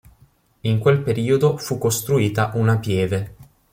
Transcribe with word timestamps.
In 0.61 0.79
quel 0.79 1.01
periodo 1.01 1.57
fu 1.57 1.77
costruita 1.77 2.53
una 2.55 2.79
pieve. 2.79 3.35